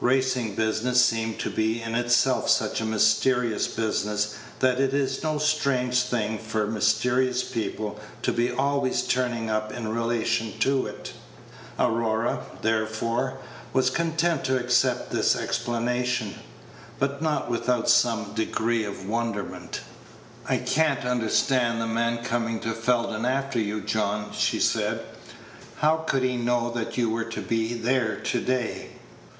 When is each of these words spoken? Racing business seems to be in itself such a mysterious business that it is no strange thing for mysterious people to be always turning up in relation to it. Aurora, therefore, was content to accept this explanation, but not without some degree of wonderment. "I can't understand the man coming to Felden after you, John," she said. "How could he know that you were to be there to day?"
Racing 0.00 0.56
business 0.56 1.04
seems 1.04 1.40
to 1.44 1.48
be 1.48 1.80
in 1.80 1.94
itself 1.94 2.50
such 2.50 2.80
a 2.80 2.84
mysterious 2.84 3.68
business 3.68 4.34
that 4.58 4.80
it 4.80 4.92
is 4.92 5.22
no 5.22 5.38
strange 5.38 6.02
thing 6.02 6.38
for 6.40 6.66
mysterious 6.66 7.44
people 7.44 8.00
to 8.22 8.32
be 8.32 8.50
always 8.50 9.02
turning 9.06 9.48
up 9.48 9.72
in 9.72 9.86
relation 9.94 10.58
to 10.58 10.86
it. 10.88 11.12
Aurora, 11.78 12.40
therefore, 12.62 13.38
was 13.72 13.88
content 13.90 14.42
to 14.46 14.58
accept 14.58 15.12
this 15.12 15.36
explanation, 15.36 16.34
but 16.98 17.22
not 17.22 17.48
without 17.48 17.88
some 17.88 18.32
degree 18.34 18.82
of 18.82 19.08
wonderment. 19.08 19.82
"I 20.48 20.56
can't 20.56 21.04
understand 21.04 21.80
the 21.80 21.86
man 21.86 22.24
coming 22.24 22.58
to 22.58 22.72
Felden 22.72 23.24
after 23.24 23.60
you, 23.60 23.82
John," 23.82 24.32
she 24.32 24.58
said. 24.58 25.04
"How 25.76 25.98
could 25.98 26.24
he 26.24 26.36
know 26.36 26.72
that 26.72 26.96
you 26.98 27.08
were 27.08 27.24
to 27.26 27.40
be 27.40 27.74
there 27.74 28.16
to 28.16 28.40
day?" 28.40 28.90